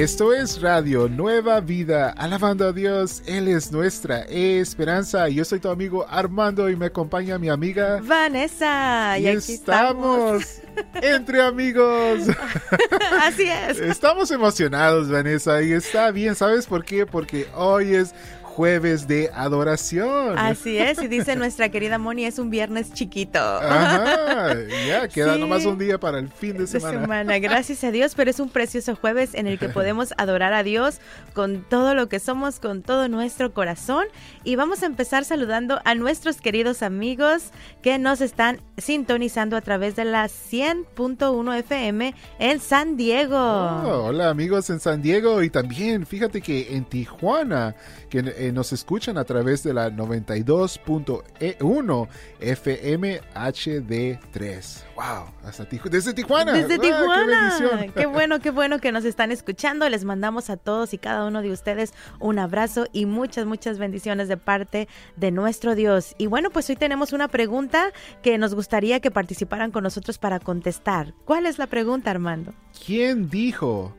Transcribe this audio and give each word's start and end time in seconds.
Esto 0.00 0.32
es 0.32 0.62
Radio 0.62 1.10
Nueva 1.10 1.60
Vida, 1.60 2.08
alabando 2.16 2.66
a 2.66 2.72
Dios. 2.72 3.22
Él 3.26 3.48
es 3.48 3.70
nuestra 3.70 4.22
esperanza. 4.22 5.28
Yo 5.28 5.44
soy 5.44 5.60
tu 5.60 5.68
amigo 5.68 6.06
Armando 6.08 6.70
y 6.70 6.74
me 6.74 6.86
acompaña 6.86 7.38
mi 7.38 7.50
amiga 7.50 8.00
Vanessa. 8.02 9.18
Y, 9.18 9.26
estamos 9.26 10.62
entre 11.02 11.42
amigos. 11.46 12.20
Así 13.20 13.42
es. 13.42 13.78
Estamos 13.78 14.30
emocionados, 14.30 15.10
Vanessa, 15.10 15.60
y 15.60 15.72
está 15.72 16.10
bien. 16.12 16.34
¿Sabes 16.34 16.66
por 16.66 16.82
qué? 16.82 17.04
Porque 17.04 17.46
hoy 17.54 17.94
es 17.94 18.14
jueves 18.50 19.06
de 19.06 19.30
adoración. 19.32 20.36
Así 20.36 20.76
es, 20.76 21.00
y 21.00 21.08
dice 21.08 21.36
nuestra 21.36 21.68
querida 21.68 21.98
Moni, 21.98 22.24
es 22.24 22.38
un 22.38 22.50
viernes 22.50 22.92
chiquito. 22.92 23.38
Ajá, 23.38 24.54
ya, 24.86 25.08
queda 25.14 25.36
nomás 25.36 25.64
un 25.64 25.78
día 25.78 25.98
para 25.98 26.18
el 26.18 26.28
fin 26.28 26.58
de 26.58 26.66
semana. 26.66 26.98
De 26.98 27.00
semana. 27.00 27.38
Gracias 27.38 27.84
a 27.84 27.90
Dios, 27.90 28.14
pero 28.14 28.30
es 28.30 28.40
un 28.40 28.50
precioso 28.50 28.96
jueves 28.96 29.34
en 29.34 29.46
el 29.46 29.58
que 29.58 29.68
podemos 29.68 30.12
adorar 30.18 30.52
a 30.52 30.62
Dios 30.62 31.00
con 31.32 31.62
todo 31.62 31.94
lo 31.94 32.08
que 32.08 32.18
somos, 32.18 32.58
con 32.58 32.82
todo 32.82 33.08
nuestro 33.08 33.54
corazón. 33.54 34.06
Y 34.42 34.56
vamos 34.56 34.82
a 34.82 34.86
empezar 34.86 35.24
saludando 35.24 35.80
a 35.84 35.94
nuestros 35.94 36.40
queridos 36.40 36.82
amigos 36.82 37.50
que 37.82 37.98
nos 37.98 38.20
están 38.20 38.60
sintonizando 38.78 39.56
a 39.56 39.60
través 39.60 39.94
de 39.96 40.04
la 40.04 40.26
100.1 40.26 41.58
FM 41.58 42.14
en 42.38 42.60
San 42.60 42.96
Diego. 42.96 43.36
Oh, 43.38 44.06
hola 44.08 44.28
amigos 44.28 44.70
en 44.70 44.80
San 44.80 45.02
Diego 45.02 45.42
y 45.42 45.50
también 45.50 46.04
fíjate 46.06 46.40
que 46.40 46.74
en 46.74 46.84
Tijuana, 46.84 47.76
que 48.08 48.18
en 48.46 48.54
nos 48.54 48.72
escuchan 48.72 49.18
a 49.18 49.24
través 49.24 49.62
de 49.62 49.74
la 49.74 49.90
92.1 49.90 52.08
FM 52.40 53.20
HD3. 53.34 54.84
¡Wow! 54.96 55.26
Hasta 55.44 55.64
desde 55.64 56.12
Tijuana. 56.12 56.52
Desde 56.52 56.78
Tijuana. 56.78 57.56
Qué, 57.86 57.92
qué 58.00 58.06
bueno, 58.06 58.40
qué 58.40 58.50
bueno 58.50 58.78
que 58.78 58.92
nos 58.92 59.04
están 59.04 59.32
escuchando. 59.32 59.88
Les 59.88 60.04
mandamos 60.04 60.50
a 60.50 60.56
todos 60.56 60.94
y 60.94 60.98
cada 60.98 61.26
uno 61.26 61.42
de 61.42 61.50
ustedes 61.50 61.92
un 62.18 62.38
abrazo 62.38 62.86
y 62.92 63.06
muchas, 63.06 63.46
muchas 63.46 63.78
bendiciones 63.78 64.28
de 64.28 64.36
parte 64.36 64.88
de 65.16 65.30
nuestro 65.30 65.74
Dios. 65.74 66.14
Y 66.18 66.26
bueno, 66.26 66.50
pues 66.50 66.68
hoy 66.70 66.76
tenemos 66.76 67.12
una 67.12 67.28
pregunta 67.28 67.92
que 68.22 68.38
nos 68.38 68.54
gustaría 68.54 69.00
que 69.00 69.10
participaran 69.10 69.70
con 69.70 69.84
nosotros 69.84 70.18
para 70.18 70.40
contestar. 70.40 71.14
¿Cuál 71.24 71.46
es 71.46 71.58
la 71.58 71.66
pregunta, 71.66 72.10
Armando? 72.10 72.52
¿Quién 72.84 73.30
dijo? 73.30 73.94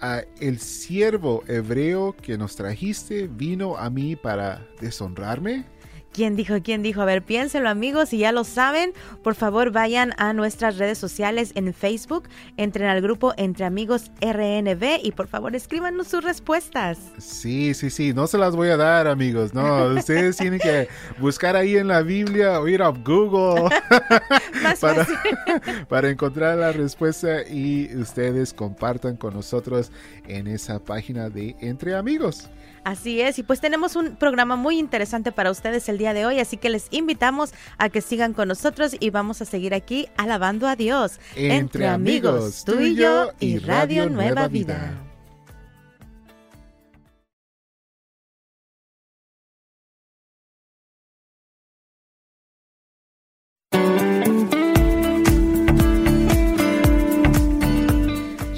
A 0.00 0.22
el 0.40 0.58
siervo 0.58 1.42
hebreo 1.48 2.14
que 2.14 2.38
nos 2.38 2.56
trajiste 2.56 3.28
vino 3.28 3.76
a 3.76 3.90
mí 3.90 4.16
para 4.16 4.66
deshonrarme? 4.80 5.64
¿Quién 6.16 6.34
dijo? 6.34 6.54
¿Quién 6.64 6.82
dijo? 6.82 7.02
A 7.02 7.04
ver, 7.04 7.20
piénselo 7.20 7.68
amigos, 7.68 8.08
si 8.08 8.16
ya 8.16 8.32
lo 8.32 8.44
saben, 8.44 8.94
por 9.22 9.34
favor 9.34 9.70
vayan 9.70 10.14
a 10.16 10.32
nuestras 10.32 10.78
redes 10.78 10.96
sociales 10.96 11.52
en 11.56 11.74
Facebook, 11.74 12.30
entren 12.56 12.88
al 12.88 13.02
grupo 13.02 13.34
Entre 13.36 13.66
Amigos 13.66 14.10
RNB 14.22 15.00
y 15.02 15.12
por 15.12 15.28
favor 15.28 15.54
escríbanos 15.54 16.08
sus 16.08 16.24
respuestas. 16.24 16.96
Sí, 17.18 17.74
sí, 17.74 17.90
sí, 17.90 18.14
no 18.14 18.26
se 18.28 18.38
las 18.38 18.56
voy 18.56 18.70
a 18.70 18.78
dar 18.78 19.06
amigos, 19.06 19.52
no, 19.52 19.88
ustedes 19.88 20.36
tienen 20.38 20.58
que 20.58 20.88
buscar 21.18 21.54
ahí 21.54 21.76
en 21.76 21.88
la 21.88 22.00
Biblia 22.00 22.60
o 22.62 22.66
ir 22.66 22.82
a 22.82 22.88
Google 22.88 23.68
para, 24.80 25.06
para 25.88 26.10
encontrar 26.10 26.58
la 26.58 26.72
respuesta 26.72 27.42
y 27.42 27.94
ustedes 27.96 28.52
compartan 28.52 29.16
con 29.16 29.34
nosotros 29.34 29.90
en 30.26 30.46
esa 30.46 30.78
página 30.78 31.30
de 31.30 31.56
Entre 31.60 31.94
Amigos. 31.94 32.48
Así 32.86 33.20
es, 33.20 33.36
y 33.40 33.42
pues 33.42 33.60
tenemos 33.60 33.96
un 33.96 34.14
programa 34.14 34.54
muy 34.54 34.78
interesante 34.78 35.32
para 35.32 35.50
ustedes 35.50 35.88
el 35.88 35.98
día 35.98 36.14
de 36.14 36.24
hoy, 36.24 36.38
así 36.38 36.56
que 36.56 36.70
les 36.70 36.86
invitamos 36.92 37.52
a 37.78 37.88
que 37.88 38.00
sigan 38.00 38.32
con 38.32 38.46
nosotros 38.46 38.94
y 39.00 39.10
vamos 39.10 39.42
a 39.42 39.44
seguir 39.44 39.74
aquí 39.74 40.06
alabando 40.16 40.68
a 40.68 40.76
Dios. 40.76 41.18
Entre, 41.34 41.88
amigos, 41.88 42.64
tú 42.64 42.78
y 42.78 42.94
yo 42.94 43.32
y 43.40 43.58
Radio 43.58 44.08
Nueva 44.08 44.46
Vida. 44.46 44.92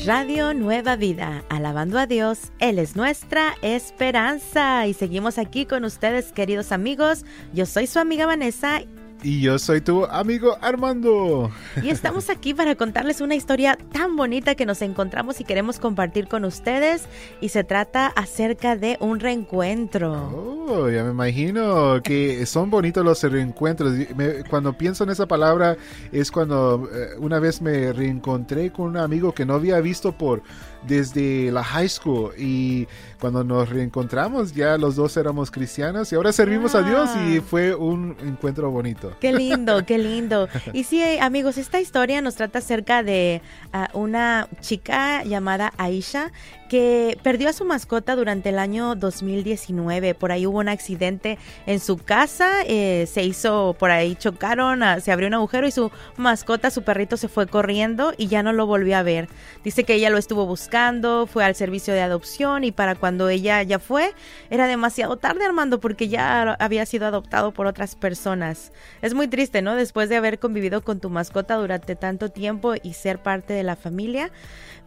Radio 0.08 0.54
Nueva 0.54 0.96
Vida, 0.96 1.44
alabando 1.50 1.98
a 1.98 2.06
Dios, 2.06 2.50
Él 2.60 2.78
es 2.78 2.96
nuestra 2.96 3.56
esperanza. 3.60 4.86
Y 4.86 4.94
seguimos 4.94 5.36
aquí 5.36 5.66
con 5.66 5.84
ustedes, 5.84 6.32
queridos 6.32 6.72
amigos. 6.72 7.26
Yo 7.52 7.66
soy 7.66 7.86
su 7.86 7.98
amiga 7.98 8.24
Vanessa 8.24 8.80
y 9.23 9.41
yo 9.41 9.59
soy 9.59 9.81
tu 9.81 10.05
amigo 10.06 10.56
Armando. 10.61 11.51
Y 11.83 11.91
estamos 11.91 12.31
aquí 12.31 12.55
para 12.55 12.75
contarles 12.75 13.21
una 13.21 13.34
historia 13.34 13.79
tan 13.93 14.17
bonita 14.17 14.55
que 14.55 14.67
nos 14.67 14.83
encontramos 14.83 15.41
y 15.41 15.45
queremos 15.45 15.79
compartir 15.79 16.29
con 16.29 16.45
ustedes. 16.45 17.05
Y 17.41 17.49
se 17.49 17.65
trata 17.65 18.06
acerca 18.09 18.77
de 18.77 18.97
un 19.01 19.21
reencuentro. 19.21 20.67
Oh, 20.69 20.89
ya 20.89 21.03
me 21.05 21.11
imagino 21.11 22.01
que 22.03 22.47
son 22.47 22.71
bonitos 22.71 23.05
los 23.05 23.23
reencuentros. 23.23 23.93
cuando 24.49 24.73
pienso 24.77 25.05
en 25.05 25.11
esa 25.11 25.27
palabra 25.27 25.77
es 26.12 26.31
cuando 26.31 26.89
eh, 26.93 27.11
una 27.19 27.39
vez 27.39 27.61
me 27.61 27.93
reencontré 27.93 28.71
con 28.71 28.87
un 28.87 28.97
amigo 28.97 29.33
que 29.33 29.45
no 29.45 29.55
había 29.55 29.81
visto 29.81 30.12
por 30.12 30.43
desde 30.88 31.53
la 31.53 31.62
high 31.62 31.88
school 31.88 32.32
y 32.37 32.88
cuando 33.21 33.44
nos 33.44 33.69
reencontramos 33.69 34.54
ya 34.54 34.78
los 34.78 34.97
dos 34.97 35.16
éramos 35.16 35.50
cristianos 35.50 36.10
y 36.12 36.16
ahora 36.16 36.32
servimos 36.32 36.75
a 36.75 36.82
Dios 36.82 37.10
y 37.28 37.38
ah. 37.38 37.43
fue 37.49 37.75
un 37.75 38.16
encuentro 38.22 38.71
bonito. 38.71 39.12
Qué 39.21 39.32
lindo, 39.32 39.84
qué 39.87 39.99
lindo. 39.99 40.49
Y 40.72 40.84
sí, 40.84 41.03
amigos, 41.21 41.59
esta 41.59 41.81
historia 41.81 42.21
nos 42.22 42.34
trata 42.37 42.59
acerca 42.59 43.03
de 43.03 43.43
ah, 43.72 43.91
una 43.93 44.49
chica 44.60 45.22
llamada 45.25 45.72
Aisha 45.76 46.32
que 46.69 47.19
perdió 47.22 47.49
a 47.49 47.53
su 47.53 47.65
mascota 47.65 48.15
durante 48.15 48.50
el 48.50 48.59
año 48.59 48.94
2019. 48.94 50.15
Por 50.15 50.32
ahí 50.32 50.47
hubo 50.47 50.59
un 50.59 50.69
accidente 50.69 51.38
en 51.66 51.81
su 51.81 51.97
casa, 51.97 52.62
eh, 52.66 53.06
se 53.10 53.25
hizo, 53.25 53.75
por 53.78 53.91
ahí 53.91 54.15
chocaron, 54.16 54.82
ah, 54.82 55.00
se 55.00 55.10
abrió 55.10 55.28
un 55.28 55.34
agujero 55.34 55.66
y 55.66 55.70
su 55.70 55.91
mascota, 56.16 56.70
su 56.70 56.82
perrito 56.82 57.16
se 57.16 57.28
fue 57.28 57.47
corriendo 57.47 58.12
y 58.16 58.28
ya 58.28 58.43
no 58.43 58.53
lo 58.53 58.66
volvió 58.66 58.97
a 58.97 59.03
ver. 59.03 59.28
Dice 59.65 59.84
que 59.84 59.94
ella 59.94 60.10
lo 60.10 60.19
estuvo 60.19 60.47
buscando, 60.47 60.78
fue 61.27 61.44
al 61.44 61.55
servicio 61.55 61.93
de 61.93 62.00
adopción 62.03 62.62
y 62.62 62.71
para 62.71 62.94
cuando 62.94 63.28
ella 63.28 63.62
ya 63.62 63.78
fue, 63.78 64.15
era 64.49 64.66
demasiado 64.66 65.16
tarde 65.16 65.44
Armando 65.44 65.81
porque 65.81 66.09
ya 66.09 66.55
había 66.55 66.87
sido 66.87 67.06
adoptado 67.06 67.53
por 67.53 67.66
otras 67.66 67.97
personas. 67.97 68.72
Es 69.03 69.12
muy 69.12 69.27
triste, 69.27 69.61
¿no? 69.61 69.75
Después 69.75 70.09
de 70.09 70.17
haber 70.17 70.38
convivido 70.38 70.83
con 70.83 71.00
tu 71.00 71.11
mascota 71.11 71.56
durante 71.56 71.97
tanto 71.97 72.31
tiempo 72.31 72.75
y 72.81 72.93
ser 72.93 73.19
parte 73.22 73.55
de 73.55 73.65
la 73.65 73.75
familia. 73.75 74.31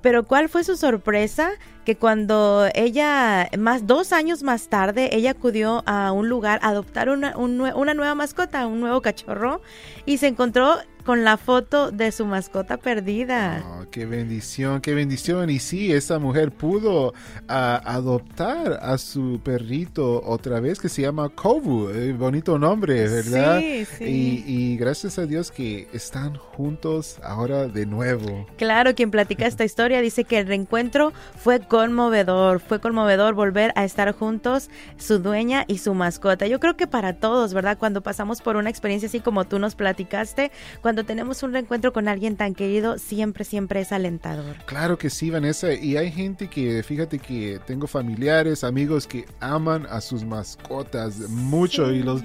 Pero 0.01 0.25
¿cuál 0.25 0.49
fue 0.49 0.63
su 0.63 0.75
sorpresa? 0.75 1.51
Que 1.85 1.95
cuando 1.95 2.67
ella, 2.75 3.49
más 3.57 3.87
dos 3.87 4.13
años 4.13 4.43
más 4.43 4.67
tarde, 4.67 5.15
ella 5.15 5.31
acudió 5.31 5.83
a 5.85 6.11
un 6.11 6.29
lugar 6.29 6.59
a 6.61 6.69
adoptar 6.69 7.09
una, 7.09 7.35
una 7.37 7.93
nueva 7.93 8.15
mascota, 8.15 8.67
un 8.67 8.79
nuevo 8.79 9.01
cachorro, 9.01 9.61
y 10.05 10.17
se 10.17 10.27
encontró 10.27 10.77
con 11.03 11.23
la 11.23 11.37
foto 11.37 11.91
de 11.91 12.11
su 12.11 12.25
mascota 12.25 12.77
perdida. 12.77 13.63
Oh, 13.65 13.89
qué 13.89 14.05
bendición, 14.05 14.81
qué 14.81 14.93
bendición. 14.93 15.49
Y 15.49 15.59
sí, 15.59 15.91
esa 15.91 16.19
mujer 16.19 16.51
pudo 16.51 17.13
adoptar 17.47 18.79
a 18.81 18.97
su 18.97 19.39
perrito 19.43 20.21
otra 20.23 20.59
vez 20.59 20.79
que 20.79 20.89
se 20.89 21.01
llama 21.01 21.29
Kobu. 21.29 21.89
Eh, 21.89 22.13
bonito 22.13 22.57
nombre, 22.57 23.07
¿verdad? 23.07 23.59
Sí, 23.59 23.85
sí. 23.85 24.43
Y, 24.47 24.77
gracias 24.77 25.19
a 25.19 25.25
Dios 25.25 25.51
que 25.51 25.87
están 25.93 26.35
juntos 26.35 27.17
ahora 27.23 27.67
de 27.67 27.85
nuevo. 27.85 28.47
Claro, 28.57 28.95
quien 28.95 29.11
platica 29.11 29.45
esta 29.45 29.63
historia 29.65 29.90
dice 29.99 30.23
que 30.23 30.39
el 30.39 30.47
reencuentro 30.47 31.11
fue 31.35 31.59
conmovedor. 31.59 32.61
Fue 32.61 32.79
conmovedor 32.79 33.33
volver 33.33 33.73
a 33.75 33.83
estar 33.83 34.11
juntos, 34.13 34.69
su 34.97 35.19
dueña 35.19 35.65
y 35.67 35.79
su 35.79 35.93
mascota. 35.93 36.47
Yo 36.47 36.59
creo 36.59 36.77
que 36.77 36.87
para 36.87 37.13
todos, 37.13 37.53
¿verdad? 37.53 37.77
Cuando 37.77 38.01
pasamos 38.01 38.41
por 38.41 38.55
una 38.55 38.69
experiencia 38.69 39.07
así 39.07 39.19
como 39.19 39.45
tú 39.45 39.59
nos 39.59 39.75
platicaste, 39.75 40.51
cuando 40.81 41.03
tenemos 41.03 41.43
un 41.43 41.51
reencuentro 41.51 41.91
con 41.91 42.07
alguien 42.07 42.37
tan 42.37 42.53
querido, 42.53 42.97
siempre, 42.97 43.43
siempre 43.43 43.81
es 43.81 43.91
alentador. 43.91 44.55
Claro 44.65 44.97
que 44.97 45.09
sí, 45.09 45.29
Vanessa. 45.29 45.73
Y 45.73 45.97
hay 45.97 46.11
gente 46.11 46.47
que, 46.47 46.83
fíjate 46.83 47.19
que 47.19 47.59
tengo 47.65 47.87
familiares, 47.87 48.63
amigos 48.63 49.07
que 49.07 49.25
aman 49.39 49.87
a 49.89 49.99
sus 49.99 50.23
mascotas 50.23 51.17
mucho 51.29 51.91
y 51.91 52.03
los, 52.03 52.21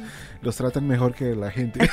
los 0.46 0.56
tratan 0.56 0.87
mejor 0.87 1.12
que 1.12 1.34
la 1.34 1.50
gente. 1.50 1.81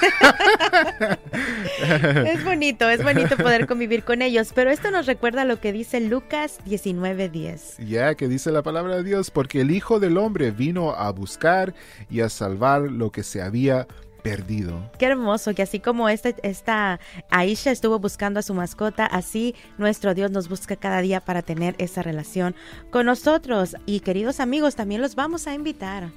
es 2.25 2.45
bonito, 2.45 2.87
es 2.87 3.03
bonito 3.03 3.35
poder 3.35 3.65
convivir 3.67 4.03
con 4.03 4.21
ellos, 4.21 4.51
pero 4.53 4.69
esto 4.69 4.91
nos 4.91 5.07
recuerda 5.07 5.43
lo 5.43 5.59
que 5.59 5.73
dice 5.73 5.99
Lucas 5.99 6.59
19:10. 6.63 7.83
Ya, 7.87 8.13
que 8.13 8.27
dice 8.27 8.51
la 8.51 8.61
palabra 8.61 8.97
de 8.97 9.03
Dios, 9.03 9.31
porque 9.31 9.61
el 9.61 9.71
Hijo 9.71 9.99
del 9.99 10.19
Hombre 10.19 10.51
vino 10.51 10.91
a 10.91 11.11
buscar 11.11 11.73
y 12.11 12.21
a 12.21 12.29
salvar 12.29 12.83
lo 12.83 13.11
que 13.11 13.23
se 13.23 13.41
había 13.41 13.87
perdido. 14.21 14.91
Qué 14.99 15.07
hermoso 15.07 15.55
que 15.55 15.63
así 15.63 15.79
como 15.79 16.07
este, 16.07 16.35
esta 16.43 16.99
Aisha 17.31 17.71
estuvo 17.71 17.97
buscando 17.97 18.39
a 18.39 18.43
su 18.43 18.53
mascota, 18.53 19.07
así 19.07 19.55
nuestro 19.79 20.13
Dios 20.13 20.29
nos 20.29 20.47
busca 20.47 20.75
cada 20.75 21.01
día 21.01 21.21
para 21.21 21.41
tener 21.41 21.73
esa 21.79 22.03
relación 22.03 22.53
con 22.91 23.07
nosotros. 23.07 23.75
Y 23.87 24.01
queridos 24.01 24.39
amigos, 24.39 24.75
también 24.75 25.01
los 25.01 25.15
vamos 25.15 25.47
a 25.47 25.55
invitar 25.55 26.11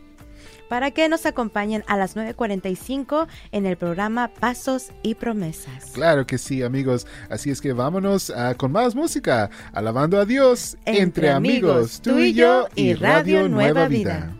para 0.68 0.90
que 0.90 1.08
nos 1.08 1.26
acompañen 1.26 1.84
a 1.86 1.96
las 1.96 2.16
9.45 2.16 3.26
en 3.52 3.66
el 3.66 3.76
programa 3.76 4.28
Pasos 4.28 4.90
y 5.02 5.14
Promesas. 5.14 5.92
Claro 5.92 6.26
que 6.26 6.38
sí, 6.38 6.62
amigos. 6.62 7.06
Así 7.30 7.50
es 7.50 7.60
que 7.60 7.72
vámonos 7.72 8.30
ah, 8.30 8.54
con 8.56 8.72
más 8.72 8.94
música, 8.94 9.50
alabando 9.72 10.18
a 10.18 10.24
Dios 10.24 10.76
entre, 10.84 11.30
amigos, 11.30 12.00
tú 12.02 12.18
y 12.18 12.32
yo 12.32 12.68
y 12.74 12.94
Radio 12.94 13.48
Nueva 13.48 13.88
Vida. 13.88 14.36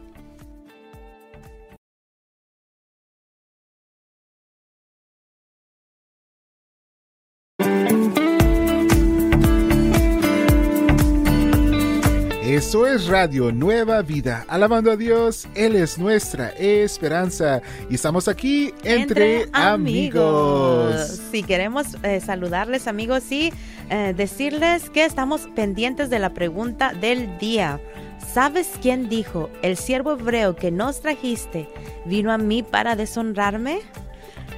Eso 12.56 12.86
es 12.86 13.08
Radio 13.08 13.52
Nueva 13.52 14.00
Vida, 14.00 14.46
alabando 14.48 14.90
a 14.90 14.96
Dios, 14.96 15.46
Él 15.54 15.76
es 15.76 15.98
nuestra 15.98 16.48
esperanza 16.56 17.60
y 17.90 17.96
estamos 17.96 18.28
aquí 18.28 18.72
entre, 18.82 19.46
amigos. 19.52 21.20
Si 21.30 21.42
queremos 21.42 21.98
eh, 22.02 22.18
saludarles 22.18 22.86
amigos 22.86 23.30
y 23.30 23.52
eh, 23.90 24.14
decirles 24.16 24.88
que 24.88 25.04
estamos 25.04 25.48
pendientes 25.54 26.08
de 26.08 26.18
la 26.18 26.32
pregunta 26.32 26.94
del 26.94 27.36
día. 27.36 27.78
¿Sabes 28.32 28.70
quién 28.80 29.10
dijo, 29.10 29.50
el 29.60 29.76
siervo 29.76 30.12
hebreo 30.12 30.56
que 30.56 30.70
nos 30.70 31.02
trajiste 31.02 31.68
vino 32.06 32.32
a 32.32 32.38
mí 32.38 32.62
para 32.62 32.96
deshonrarme? 32.96 33.80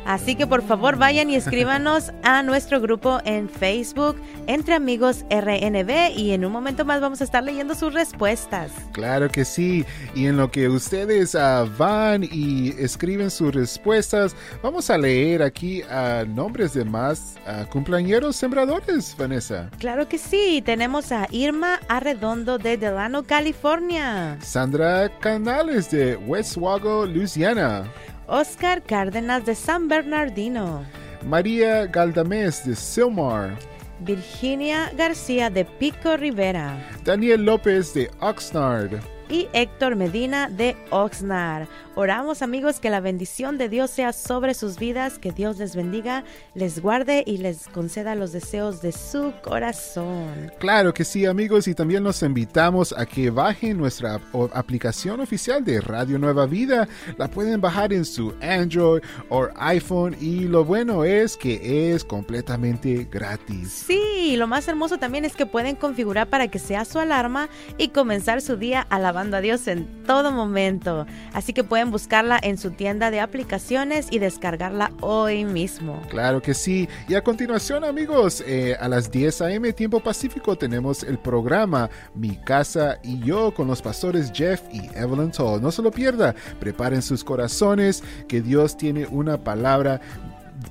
Así 0.08 0.36
que 0.36 0.46
por 0.46 0.62
favor 0.62 0.96
vayan 0.96 1.28
y 1.28 1.34
escríbanos 1.34 2.12
a 2.22 2.42
nuestro 2.42 2.80
grupo 2.80 3.20
en 3.26 3.46
Facebook, 3.46 4.16
Entre 4.46 4.74
Amigos 4.74 5.26
RNB, 5.28 6.16
y 6.16 6.30
en 6.30 6.46
un 6.46 6.52
momento 6.52 6.86
más 6.86 7.02
vamos 7.02 7.20
a 7.20 7.24
estar 7.24 7.44
leyendo 7.44 7.74
sus 7.74 7.92
respuestas. 7.92 8.72
Claro 8.92 9.28
que 9.28 9.44
sí, 9.44 9.84
y 10.14 10.24
en 10.24 10.38
lo 10.38 10.50
que 10.50 10.66
ustedes 10.70 11.34
ah, 11.34 11.66
van 11.76 12.24
y 12.24 12.70
escriben 12.78 13.30
sus 13.30 13.54
respuestas, 13.54 14.34
vamos 14.62 14.88
a 14.88 14.96
leer 14.96 15.42
aquí 15.42 15.82
a 15.82 16.24
nombres 16.26 16.72
de 16.72 16.86
más 16.86 17.34
uh, 17.46 17.68
cumpleañeros 17.68 18.34
sembradores, 18.34 19.14
Vanessa. 19.18 19.68
Claro 19.78 20.08
que 20.08 20.16
sí, 20.16 20.62
tenemos 20.64 21.12
a 21.12 21.28
Irma 21.30 21.80
Arredondo 21.86 22.56
de 22.56 22.78
Delano, 22.78 23.24
California. 23.24 24.38
Sandra 24.40 25.10
Canales 25.18 25.90
de 25.90 26.16
West 26.16 26.56
Wago, 26.56 27.04
Louisiana. 27.04 27.84
Oscar 28.28 28.82
Cárdenas 28.82 29.46
de 29.46 29.54
San 29.54 29.88
Bernardino. 29.88 30.84
María 31.24 31.86
Galdamés 31.86 32.62
de 32.62 32.76
Silmar. 32.76 33.56
Virginia 34.00 34.92
García 34.94 35.48
de 35.48 35.64
Pico 35.64 36.14
Rivera. 36.14 36.76
Daniel 37.04 37.46
López 37.46 37.94
de 37.94 38.10
Oxnard 38.20 39.00
y 39.28 39.48
Héctor 39.52 39.96
Medina 39.96 40.48
de 40.48 40.76
Oxnard. 40.90 41.68
Oramos 41.94 42.42
amigos 42.42 42.78
que 42.78 42.90
la 42.90 43.00
bendición 43.00 43.58
de 43.58 43.68
Dios 43.68 43.90
sea 43.90 44.12
sobre 44.12 44.54
sus 44.54 44.78
vidas, 44.78 45.18
que 45.18 45.32
Dios 45.32 45.58
les 45.58 45.74
bendiga, 45.74 46.22
les 46.54 46.80
guarde 46.80 47.24
y 47.26 47.38
les 47.38 47.66
conceda 47.68 48.14
los 48.14 48.30
deseos 48.30 48.80
de 48.80 48.92
su 48.92 49.32
corazón. 49.42 50.52
Claro 50.58 50.94
que 50.94 51.04
sí 51.04 51.26
amigos 51.26 51.66
y 51.66 51.74
también 51.74 52.04
los 52.04 52.22
invitamos 52.22 52.94
a 52.96 53.04
que 53.04 53.30
bajen 53.30 53.78
nuestra 53.78 54.20
aplicación 54.52 55.20
oficial 55.20 55.64
de 55.64 55.80
Radio 55.80 56.18
Nueva 56.18 56.46
Vida. 56.46 56.88
La 57.16 57.28
pueden 57.28 57.60
bajar 57.60 57.92
en 57.92 58.04
su 58.04 58.32
Android 58.40 59.02
o 59.28 59.48
iPhone 59.56 60.16
y 60.20 60.42
lo 60.42 60.64
bueno 60.64 61.04
es 61.04 61.36
que 61.36 61.92
es 61.92 62.04
completamente 62.04 63.08
gratis. 63.10 63.84
Sí, 63.86 64.00
lo 64.36 64.46
más 64.46 64.66
hermoso 64.68 64.98
también 64.98 65.24
es 65.24 65.36
que 65.36 65.46
pueden 65.46 65.76
configurar 65.76 66.28
para 66.28 66.48
que 66.48 66.58
sea 66.58 66.84
su 66.84 66.98
alarma 66.98 67.48
y 67.76 67.88
comenzar 67.88 68.40
su 68.40 68.56
día 68.56 68.86
alabando 68.90 69.36
a 69.36 69.40
Dios 69.40 69.66
en 69.68 69.86
todo 70.04 70.30
momento. 70.30 71.06
Así 71.32 71.52
que 71.52 71.64
pueden 71.64 71.90
buscarla 71.90 72.38
en 72.42 72.58
su 72.58 72.70
tienda 72.70 73.10
de 73.10 73.20
aplicaciones 73.20 74.08
y 74.10 74.18
descargarla 74.18 74.92
hoy 75.00 75.44
mismo. 75.44 76.02
Claro 76.08 76.42
que 76.42 76.54
sí. 76.54 76.88
Y 77.08 77.14
a 77.14 77.22
continuación, 77.22 77.84
amigos, 77.84 78.42
eh, 78.46 78.76
a 78.78 78.88
las 78.88 79.10
10 79.10 79.42
a.m. 79.42 79.72
tiempo 79.72 80.00
pacífico 80.00 80.56
tenemos 80.56 81.02
el 81.02 81.18
programa 81.18 81.90
Mi 82.14 82.36
casa 82.36 82.98
y 83.02 83.20
yo 83.20 83.52
con 83.54 83.68
los 83.68 83.82
pastores 83.82 84.32
Jeff 84.32 84.62
y 84.72 84.88
Evelyn 84.96 85.30
Toll. 85.30 85.62
No 85.62 85.70
se 85.70 85.82
lo 85.82 85.90
pierda. 85.90 86.34
Preparen 86.60 87.02
sus 87.02 87.24
corazones 87.24 88.02
que 88.26 88.40
Dios 88.40 88.76
tiene 88.76 89.06
una 89.06 89.38
palabra 89.38 90.00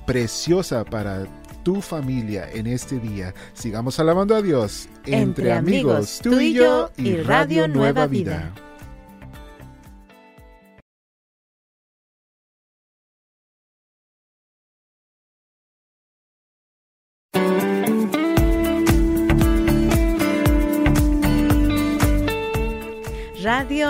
preciosa 0.06 0.84
para 0.84 1.26
tu 1.62 1.80
familia 1.80 2.48
en 2.52 2.66
este 2.66 2.98
día. 2.98 3.34
Sigamos 3.54 3.98
alabando 3.98 4.34
a 4.34 4.42
Dios 4.42 4.88
entre, 5.06 5.52
amigos, 5.52 6.20
tú 6.22 6.40
y 6.40 6.54
yo 6.54 6.90
y 6.96 7.16
Radio 7.16 7.68
Nueva 7.68 8.06
Vida. 8.06 8.52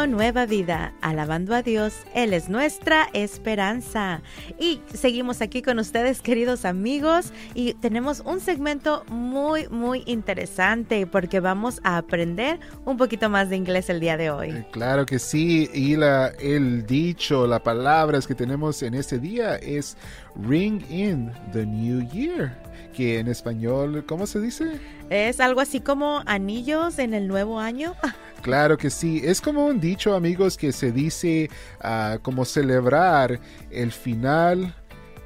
Nueva 0.09 0.47
Vida, 0.47 0.93
alabando 1.01 1.55
a 1.55 1.63
Dios, 1.63 1.95
Él 2.15 2.33
es 2.33 2.49
nuestra 2.49 3.09
esperanza. 3.13 4.23
Y 4.59 4.81
seguimos 4.93 5.41
aquí 5.41 5.63
con 5.63 5.79
ustedes, 5.79 6.21
queridos 6.21 6.65
amigos, 6.65 7.33
y 7.55 7.75
tenemos 7.75 8.21
un 8.21 8.41
segmento 8.41 9.05
muy, 9.09 9.69
muy 9.69 10.03
interesante 10.07 11.07
porque 11.07 11.41
vamos 11.41 11.81
a 11.85 11.99
aprender 11.99 12.59
un 12.85 12.97
poquito 12.97 13.29
más 13.29 13.51
de 13.51 13.57
inglés 13.57 13.91
el 13.91 14.01
día 14.01 14.17
de 14.17 14.31
hoy. 14.31 14.51
Eh, 14.51 14.67
claro 14.73 15.07
que 15.07 15.19
sí, 15.19 15.69
y 15.73 15.97
la, 15.97 16.29
el 16.41 16.87
dicho, 16.87 17.47
las 17.47 17.61
palabras 17.61 18.27
que 18.27 18.35
tenemos 18.35 18.83
en 18.83 18.95
este 18.95 19.19
día 19.19 19.57
es 19.57 19.97
Ring 20.39 20.83
in 20.91 21.33
the 21.53 21.67
New 21.67 22.09
Year 22.11 22.57
que 22.99 23.19
en 23.19 23.29
español, 23.29 24.05
¿cómo 24.07 24.27
se 24.27 24.41
dice? 24.41 24.81
Es 25.09 25.39
algo 25.39 25.61
así 25.61 25.81
como 25.81 26.23
anillos 26.27 26.99
en 26.99 27.15
el 27.15 27.29
nuevo 27.29 27.61
año. 27.61 27.95
Claro 28.43 28.79
que 28.79 28.89
sí, 28.89 29.21
es 29.25 29.41
como 29.41 29.67
un 29.67 29.81
dicho 29.81 30.15
amigos 30.15 30.57
que 30.57 30.71
se 30.71 30.93
dice 30.93 31.51
uh, 31.83 32.21
como 32.23 32.45
celebrar 32.45 33.41
el 33.69 33.91
final 33.91 34.77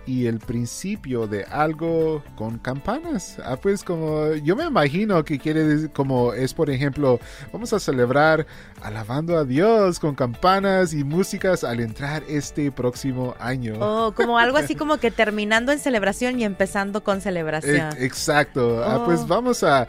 y 0.06 0.26
el 0.26 0.38
principio 0.38 1.26
de 1.26 1.44
algo 1.44 2.22
con 2.36 2.58
campanas. 2.58 3.38
Ah, 3.44 3.56
pues 3.56 3.84
como 3.84 4.34
yo 4.34 4.56
me 4.56 4.64
imagino 4.64 5.24
que 5.24 5.38
quiere 5.38 5.64
decir, 5.64 5.90
como 5.90 6.32
es 6.32 6.54
por 6.54 6.70
ejemplo, 6.70 7.20
vamos 7.52 7.72
a 7.72 7.80
celebrar 7.80 8.46
alabando 8.82 9.38
a 9.38 9.44
Dios 9.44 9.98
con 9.98 10.14
campanas 10.14 10.92
y 10.92 11.04
músicas 11.04 11.64
al 11.64 11.80
entrar 11.80 12.22
este 12.28 12.70
próximo 12.72 13.34
año. 13.38 13.74
Oh, 13.80 14.12
como 14.12 14.38
algo 14.38 14.58
así 14.58 14.74
como 14.74 14.98
que 14.98 15.10
terminando 15.10 15.72
en 15.72 15.78
celebración 15.78 16.40
y 16.40 16.44
empezando 16.44 17.04
con 17.04 17.20
celebración. 17.20 17.90
exacto. 17.98 18.82
Ah, 18.84 19.02
pues 19.04 19.20
oh. 19.20 19.26
vamos 19.26 19.62
a 19.62 19.86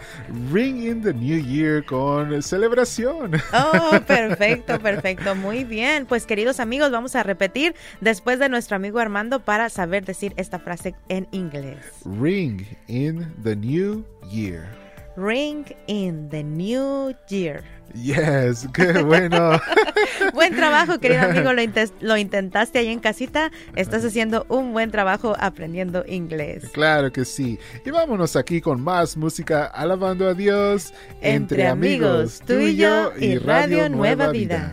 ring 0.51 0.83
in 0.83 1.01
the 1.01 1.13
new 1.13 1.39
year 1.39 1.83
con 1.83 2.41
celebración. 2.41 3.41
Oh, 3.53 3.99
perfecto, 4.07 4.79
perfecto. 4.79 5.35
Muy 5.35 5.63
bien. 5.63 6.05
Pues 6.05 6.25
queridos 6.25 6.59
amigos, 6.59 6.91
vamos 6.91 7.15
a 7.15 7.23
repetir 7.23 7.75
después 8.01 8.39
de 8.39 8.49
nuestro 8.49 8.75
amigo 8.75 8.99
Armando 8.99 9.39
para 9.39 9.69
saber 9.69 10.02
decir 10.05 10.33
esta 10.37 10.59
frase 10.59 10.95
en 11.09 11.27
inglés. 11.31 11.77
Ring 12.05 12.65
in 12.87 13.33
the 13.43 13.55
new 13.55 14.03
year. 14.31 14.67
Ring 15.15 15.65
in 15.87 16.29
the 16.29 16.43
new 16.43 17.13
year. 17.29 17.63
Yes, 17.93 18.67
qué 18.73 19.03
bueno. 19.03 19.59
buen 20.33 20.55
trabajo, 20.55 20.99
querido 20.99 21.21
amigo. 21.29 21.53
Lo, 21.53 21.61
lo, 22.01 22.17
intentaste 22.17 22.79
ahí 22.79 22.87
en 22.87 22.99
casita. 22.99 23.51
Estás 23.75 24.03
haciendo 24.03 24.45
un 24.49 24.73
buen 24.73 24.89
trabajo 24.89 25.35
aprendiendo 25.39 26.03
inglés. 26.07 26.69
Claro 26.73 27.11
que 27.11 27.25
sí. 27.25 27.59
Y 27.85 27.91
vámonos 27.91 28.35
aquí 28.35 28.61
con 28.61 28.81
más 28.81 29.15
música 29.15 29.65
alabando 29.65 30.27
a 30.27 30.33
Dios 30.33 30.93
entre, 31.21 31.67
amigos, 31.67 32.41
tú 32.45 32.59
y 32.59 32.75
yo 32.75 33.11
y 33.15 33.37
Radio 33.37 33.89
Nueva 33.89 34.29
Vida. 34.29 34.71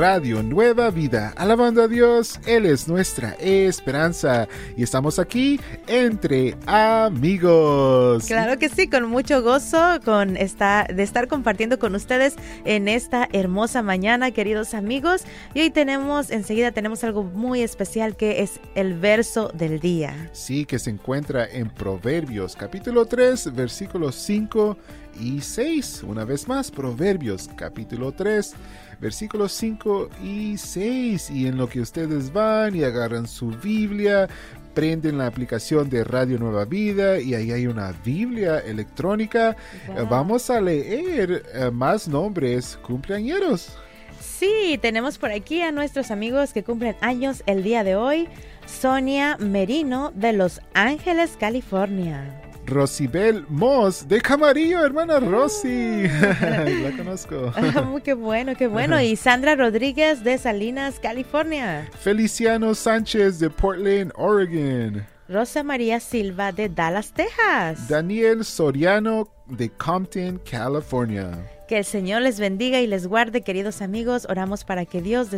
Radio 0.00 0.42
Nueva 0.42 0.90
Vida, 0.90 1.34
alabando 1.36 1.82
a 1.82 1.86
Dios, 1.86 2.40
Él 2.46 2.64
es 2.64 2.88
nuestra 2.88 3.32
esperanza 3.32 4.48
y 4.74 4.82
estamos 4.82 5.18
aquí 5.18 5.60
entre 5.86 6.56
amigos. 6.64 8.24
Claro 8.26 8.58
que 8.58 8.70
sí, 8.70 8.88
con 8.88 9.04
mucho 9.10 9.42
gozo 9.42 10.00
con 10.02 10.38
esta, 10.38 10.84
de 10.84 11.02
estar 11.02 11.28
compartiendo 11.28 11.78
con 11.78 11.94
ustedes 11.94 12.36
en 12.64 12.88
esta 12.88 13.28
hermosa 13.34 13.82
mañana, 13.82 14.30
queridos 14.30 14.72
amigos. 14.72 15.24
Y 15.52 15.60
hoy 15.60 15.70
tenemos, 15.70 16.30
enseguida 16.30 16.72
tenemos 16.72 17.04
algo 17.04 17.22
muy 17.22 17.60
especial 17.60 18.16
que 18.16 18.40
es 18.40 18.58
el 18.74 18.98
verso 18.98 19.50
del 19.52 19.80
día. 19.80 20.30
Sí, 20.32 20.64
que 20.64 20.78
se 20.78 20.88
encuentra 20.88 21.44
en 21.44 21.68
Proverbios 21.68 22.56
capítulo 22.56 23.04
3, 23.04 23.54
versículos 23.54 24.14
5 24.14 24.78
y 25.20 25.40
6. 25.40 26.02
Una 26.06 26.24
vez 26.24 26.48
más, 26.48 26.70
Proverbios 26.70 27.48
capítulo 27.56 28.12
3, 28.12 28.54
versículos 29.00 29.52
5 29.52 30.08
y 30.22 30.56
6. 30.56 31.30
Y 31.30 31.46
en 31.46 31.56
lo 31.56 31.68
que 31.68 31.80
ustedes 31.80 32.32
van 32.32 32.74
y 32.74 32.84
agarran 32.84 33.28
su 33.28 33.50
Biblia, 33.50 34.28
prenden 34.74 35.18
la 35.18 35.26
aplicación 35.26 35.90
de 35.90 36.04
Radio 36.04 36.38
Nueva 36.38 36.64
Vida 36.64 37.20
y 37.20 37.34
ahí 37.34 37.52
hay 37.52 37.66
una 37.66 37.92
Biblia 38.04 38.58
electrónica. 38.58 39.56
Wow. 39.86 40.06
Vamos 40.08 40.50
a 40.50 40.60
leer 40.60 41.44
eh, 41.54 41.70
más 41.70 42.08
nombres 42.08 42.78
cumpleañeros. 42.82 43.76
Sí, 44.20 44.78
tenemos 44.80 45.18
por 45.18 45.32
aquí 45.32 45.62
a 45.62 45.72
nuestros 45.72 46.10
amigos 46.10 46.52
que 46.52 46.62
cumplen 46.62 46.96
años 47.00 47.42
el 47.46 47.62
día 47.62 47.84
de 47.84 47.96
hoy. 47.96 48.28
Sonia 48.66 49.36
Merino 49.38 50.12
de 50.14 50.32
Los 50.32 50.60
Ángeles, 50.74 51.36
California. 51.38 52.49
Rosibel 52.70 53.44
Moss 53.48 54.08
de 54.08 54.20
Camarillo, 54.20 54.84
hermana 54.84 55.20
Rosy. 55.20 56.08
la 56.08 56.96
conozco. 56.96 57.52
Ah, 57.56 57.84
qué 58.02 58.14
bueno, 58.14 58.54
qué 58.56 58.68
bueno. 58.68 59.00
Y 59.00 59.16
Sandra 59.16 59.56
Rodríguez 59.56 60.24
de 60.24 60.38
Salinas, 60.38 60.98
California. 61.00 61.88
Feliciano 61.98 62.74
Sánchez 62.74 63.38
de 63.38 63.50
Portland, 63.50 64.12
Oregon. 64.16 65.04
Rosa 65.28 65.62
María 65.62 66.00
Silva 66.00 66.52
de 66.52 66.68
Dallas, 66.68 67.12
Texas. 67.12 67.88
Daniel 67.88 68.44
Soriano 68.44 69.28
de 69.46 69.68
Compton, 69.68 70.40
California. 70.48 71.30
Que 71.70 71.78
el 71.78 71.84
Señor 71.84 72.22
les 72.22 72.40
bendiga 72.40 72.80
y 72.80 72.88
les 72.88 73.06
guarde, 73.06 73.42
queridos 73.42 73.80
amigos. 73.80 74.26
Oramos 74.28 74.64
para 74.64 74.86
que 74.86 75.00
Dios 75.00 75.28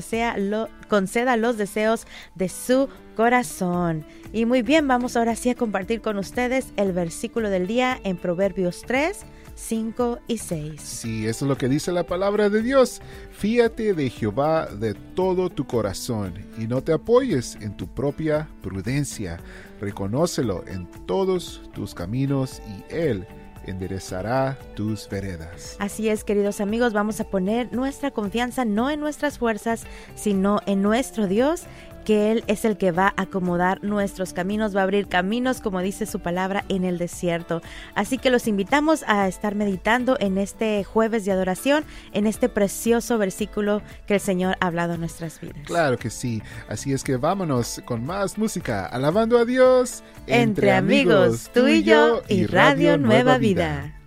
conceda 0.88 1.36
los 1.36 1.58
deseos 1.58 2.06
de 2.34 2.48
su 2.48 2.88
corazón. 3.16 4.06
Y 4.32 4.46
muy 4.46 4.62
bien, 4.62 4.88
vamos 4.88 5.14
ahora 5.14 5.36
sí 5.36 5.50
a 5.50 5.54
compartir 5.54 6.00
con 6.00 6.16
ustedes 6.16 6.72
el 6.78 6.94
versículo 6.94 7.50
del 7.50 7.66
día 7.66 8.00
en 8.02 8.16
Proverbios 8.16 8.80
3, 8.86 9.26
5 9.54 10.20
y 10.26 10.38
6. 10.38 10.80
Sí, 10.80 11.26
eso 11.26 11.44
es 11.44 11.48
lo 11.50 11.58
que 11.58 11.68
dice 11.68 11.92
la 11.92 12.06
palabra 12.06 12.48
de 12.48 12.62
Dios. 12.62 13.02
Fíate 13.32 13.92
de 13.92 14.08
Jehová 14.08 14.68
de 14.68 14.94
todo 14.94 15.50
tu 15.50 15.66
corazón 15.66 16.32
y 16.56 16.66
no 16.66 16.82
te 16.82 16.94
apoyes 16.94 17.58
en 17.60 17.76
tu 17.76 17.88
propia 17.88 18.48
prudencia. 18.62 19.38
Reconócelo 19.82 20.64
en 20.66 20.86
todos 21.04 21.60
tus 21.74 21.94
caminos 21.94 22.62
y 22.66 22.94
Él 22.94 23.26
enderezará 23.66 24.58
tus 24.74 25.08
veredas. 25.08 25.76
Así 25.78 26.08
es, 26.08 26.24
queridos 26.24 26.60
amigos, 26.60 26.92
vamos 26.92 27.20
a 27.20 27.24
poner 27.24 27.72
nuestra 27.72 28.10
confianza 28.10 28.64
no 28.64 28.90
en 28.90 29.00
nuestras 29.00 29.38
fuerzas, 29.38 29.84
sino 30.14 30.60
en 30.66 30.82
nuestro 30.82 31.26
Dios, 31.26 31.64
que 32.02 32.30
Él 32.30 32.44
es 32.46 32.64
el 32.64 32.76
que 32.76 32.92
va 32.92 33.14
a 33.16 33.22
acomodar 33.22 33.82
nuestros 33.82 34.32
caminos, 34.32 34.74
va 34.74 34.80
a 34.80 34.84
abrir 34.84 35.08
caminos, 35.08 35.60
como 35.60 35.80
dice 35.80 36.06
su 36.06 36.20
palabra, 36.20 36.64
en 36.68 36.84
el 36.84 36.98
desierto. 36.98 37.62
Así 37.94 38.18
que 38.18 38.30
los 38.30 38.46
invitamos 38.46 39.04
a 39.06 39.28
estar 39.28 39.54
meditando 39.54 40.16
en 40.20 40.38
este 40.38 40.84
jueves 40.84 41.24
de 41.24 41.32
adoración, 41.32 41.84
en 42.12 42.26
este 42.26 42.48
precioso 42.48 43.18
versículo 43.18 43.82
que 44.06 44.14
el 44.14 44.20
Señor 44.20 44.56
ha 44.60 44.66
hablado 44.66 44.94
en 44.94 45.00
nuestras 45.00 45.40
vidas. 45.40 45.56
Claro 45.64 45.98
que 45.98 46.10
sí. 46.10 46.42
Así 46.68 46.92
es 46.92 47.04
que 47.04 47.16
vámonos 47.16 47.82
con 47.84 48.04
más 48.04 48.38
música, 48.38 48.86
alabando 48.86 49.38
a 49.38 49.44
Dios 49.44 50.02
Entre, 50.26 50.72
amigos, 50.72 51.50
tú 51.52 51.68
y 51.68 51.82
yo 51.82 52.22
y 52.28 52.46
Radio 52.46 52.98
Nueva 52.98 53.38
Vida. 53.38 54.01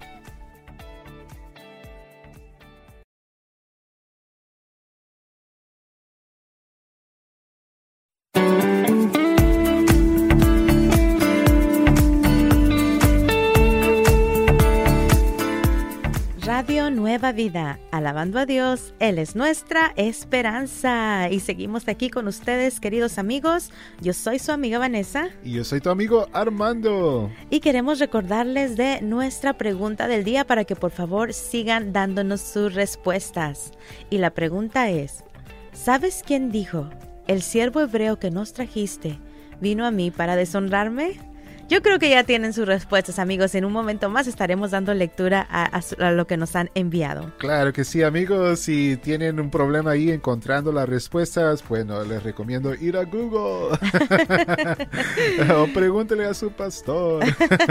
Radio 16.66 16.90
Nueva 16.90 17.32
Vida, 17.32 17.78
alabando 17.92 18.40
a 18.40 18.48
Dios, 18.48 18.96
Él 18.98 19.20
es 19.20 19.36
nuestra 19.36 19.94
esperanza. 19.98 21.30
Y 21.30 21.40
seguimos 21.40 21.88
aquí 21.88 22.10
con 22.10 22.28
ustedes, 22.28 22.80
queridos 22.80 23.20
amigos. 23.20 23.70
Yo 24.02 24.14
soy 24.14 24.40
su 24.40 24.52
amiga 24.52 24.80
Vanessa. 24.80 25.30
Y 25.44 25.52
yo 25.52 25.64
soy 25.64 25.80
tu 25.80 25.92
amigo 25.92 26.28
Armando. 26.34 27.30
Y 27.52 27.60
queremos 27.60 28.00
recordarles 28.00 28.78
de 28.78 29.00
nuestra 29.04 29.60
pregunta 29.60 30.08
del 30.08 30.24
día 30.24 30.48
para 30.48 30.66
que 30.66 30.76
por 30.76 30.90
favor 30.90 31.34
sigan 31.34 31.94
dándonos 31.94 32.42
sus 32.42 32.74
respuestas. 32.74 33.72
Y 34.10 34.18
la 34.18 34.32
pregunta 34.32 34.90
es, 34.90 35.24
¿sabes 35.72 36.24
quién 36.26 36.50
dijo, 36.50 36.90
el 37.28 37.44
siervo 37.44 37.82
hebreo 37.82 38.18
que 38.18 38.32
nos 38.32 38.54
trajiste 38.54 39.20
vino 39.62 39.86
a 39.86 39.92
mí 39.92 40.10
para 40.10 40.36
deshonrarme? 40.36 41.35
Yo 41.68 41.82
creo 41.82 41.98
que 41.98 42.12
ya 42.12 42.24
tienen 42.24 42.54
sus 42.54 42.68
respuestas, 42.68 43.18
amigos. 43.18 43.56
En 43.56 43.66
un 43.66 43.74
momento 43.74 44.08
más 44.10 44.28
estaremos 44.28 44.72
dando 44.72 44.94
lectura 44.94 45.48
a, 45.50 45.78
a, 45.78 46.08
a, 46.08 46.12
lo 46.12 46.28
que 46.28 46.38
nos 46.38 46.56
han 46.56 46.70
enviado. 46.76 47.32
Claro 47.40 47.74
que 47.74 47.84
sí, 47.84 48.04
amigos. 48.04 48.60
Si 48.60 48.98
tienen 48.98 49.40
un 49.40 49.50
problema 49.50 49.92
ahí 49.92 50.12
encontrando 50.12 50.72
las 50.72 50.88
respuestas, 50.88 51.68
bueno, 51.68 52.04
les 52.04 52.22
recomiendo 52.22 52.76
ir 52.76 52.98
a 52.98 53.04
Google 53.04 53.78
o 55.56 55.68
pregúntele 55.74 56.26
a 56.26 56.36
su 56.36 56.52
pastor. 56.52 57.24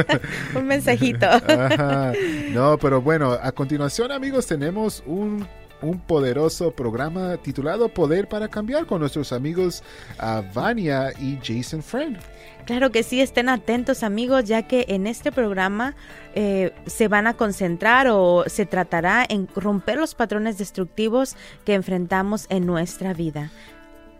un 0.57 0.67
mensajito. 0.67 1.27
Ajá. 1.27 2.13
No, 2.51 2.77
pero 2.79 3.01
bueno, 3.01 3.33
a 3.33 3.53
continuación, 3.53 4.11
amigos, 4.11 4.47
tenemos 4.47 5.05
un 5.07 5.47
un 5.85 6.01
poderoso 6.01 6.71
programa 6.71 7.37
titulado 7.37 7.89
Poder 7.89 8.29
para 8.29 8.49
Cambiar 8.49 8.87
con 8.87 9.01
nuestros 9.01 9.33
amigos 9.33 9.83
uh, 10.21 10.43
Vania 10.55 11.13
y 11.21 11.39
Jason 11.43 11.83
Friend. 11.83 12.19
Claro 12.67 12.91
que 12.91 13.03
sí, 13.03 13.21
estén 13.21 13.51
atentos 13.51 14.03
amigos, 14.03 14.45
ya 14.45 14.63
que 14.63 14.87
en 14.89 15.07
este 15.07 15.31
programa 15.31 15.95
eh, 16.35 16.73
se 16.87 17.09
van 17.09 17.27
a 17.27 17.35
concentrar 17.35 18.09
o 18.09 18.45
se 18.47 18.65
tratará 18.65 19.25
en 19.29 19.49
romper 19.55 19.99
los 19.99 20.15
patrones 20.15 20.57
destructivos 20.57 21.37
que 21.67 21.75
enfrentamos 21.75 22.47
en 22.49 22.65
nuestra 22.65 23.13
vida. 23.13 23.51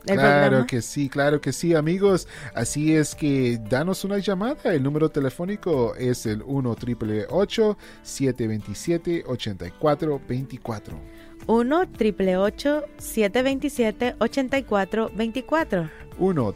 ¿El 0.07 0.17
claro 0.17 0.41
programa? 0.41 0.67
que 0.67 0.83
sí, 0.83 1.09
claro 1.09 1.41
que 1.41 1.53
sí, 1.53 1.75
amigos. 1.75 2.29
Así 2.55 2.95
es 2.95 3.15
que 3.15 3.59
danos 3.71 4.05
una 4.05 4.19
llamada. 4.19 4.75
El 4.75 4.83
número 4.83 5.09
telefónico 5.11 5.95
es 5.97 6.27
el 6.27 6.43
1 6.45 6.77
727 8.03 9.25
8424 9.27 11.01
1 11.47 11.83
727 12.99 14.17
8424 14.19 15.91
1 16.19 16.55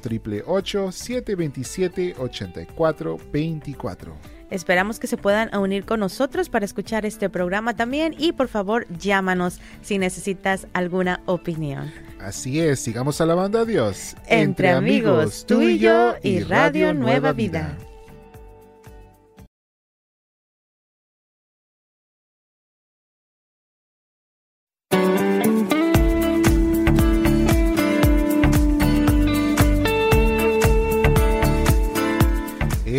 727 0.93 2.15
8424 2.19 4.38
Esperamos 4.51 4.99
que 4.99 5.07
se 5.07 5.17
puedan 5.17 5.55
unir 5.55 5.85
con 5.85 6.01
nosotros 6.01 6.49
para 6.49 6.65
escuchar 6.65 7.05
este 7.07 7.29
programa 7.29 7.77
también 7.77 8.15
y 8.19 8.33
por 8.33 8.49
favor 8.49 8.87
llámanos 8.99 9.61
si 9.83 9.99
necesitas 9.99 10.67
alguna 10.73 11.21
opinión. 11.27 11.93
Así 12.21 12.61
es, 12.61 12.81
sigamos 12.81 13.21
alabando 13.21 13.61
a 13.61 13.65
Dios. 13.65 14.15
Entre, 14.23 14.41
Entre 14.41 14.71
amigos, 14.71 15.45
tú 15.47 15.63
y 15.63 15.79
yo 15.79 16.15
y 16.23 16.41
Radio 16.41 16.93
Nueva 16.95 17.33
Vida. 17.33 17.77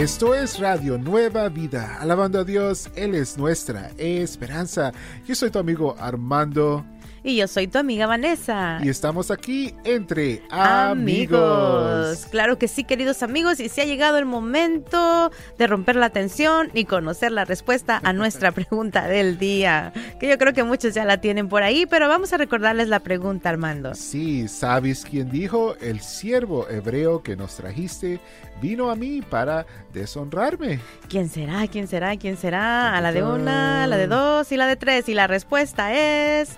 Esto 0.10 0.34
es 0.34 0.58
Radio 0.60 0.98
Nueva 0.98 1.48
Vida, 1.50 1.98
alabando 2.02 2.40
a 2.40 2.44
Dios, 2.44 2.90
Él 2.96 3.14
es 3.14 3.38
nuestra 3.38 3.92
esperanza. 4.00 4.92
Yo 5.28 5.36
soy 5.36 5.52
tu 5.52 5.60
amigo 5.60 5.96
Armando. 6.00 6.84
Y 7.24 7.36
yo 7.36 7.48
soy 7.48 7.68
tu 7.68 7.78
amiga 7.78 8.08
Vanessa. 8.08 8.80
Y 8.84 8.90
estamos 8.90 9.32
aquí 9.32 9.74
entre 9.84 10.42
amigos. 10.50 12.10
amigos. 12.10 12.28
Claro 12.32 12.58
que 12.58 12.68
sí, 12.68 12.84
queridos 12.84 13.24
amigos. 13.24 13.60
Y 13.60 13.70
se 13.70 13.82
ha 13.82 13.86
llegado 13.86 14.18
el 14.18 14.26
momento 14.26 15.32
de 15.58 15.68
romper 15.68 15.96
la 15.96 16.10
tensión 16.10 16.70
y 16.74 16.86
conocer 16.86 17.32
la 17.32 17.46
respuesta 17.46 18.00
a 18.04 18.14
nuestra 18.14 18.52
pregunta 18.54 19.08
del 19.08 19.38
día. 19.38 19.92
Que 20.20 20.30
yo 20.30 20.38
creo 20.38 20.54
que 20.54 20.64
muchos 20.64 20.94
ya 20.94 21.06
la 21.06 21.20
tienen 21.20 21.50
por 21.50 21.64
ahí, 21.64 21.86
pero 21.86 22.08
vamos 22.08 22.32
a 22.34 22.38
recordarles 22.38 22.88
la 22.88 23.00
pregunta, 23.00 23.50
Armando. 23.50 23.96
Sí, 23.96 24.48
¿sabes 24.48 25.06
quién 25.10 25.30
dijo? 25.30 25.76
El 25.82 26.00
siervo 26.00 26.68
hebreo 26.70 27.22
que 27.22 27.36
nos 27.36 27.56
trajiste 27.56 28.20
vino 28.62 28.90
a 28.90 28.96
mí 28.96 29.22
para 29.22 29.66
deshonrarme. 29.94 30.80
¿Quién 31.08 31.30
será? 31.30 31.68
¿Quién 31.68 31.88
será? 31.88 32.16
¿Quién 32.18 32.38
será? 32.38 32.96
A 32.96 33.02
la 33.02 33.12
de 33.12 33.24
una, 33.24 33.84
a 33.84 33.88
la 33.88 33.98
de 33.98 34.08
dos 34.08 34.52
y 34.52 34.58
la 34.58 34.68
de 34.68 34.76
tres. 34.76 35.10
Y 35.10 35.14
la 35.14 35.28
respuesta 35.28 35.94
es... 35.94 36.58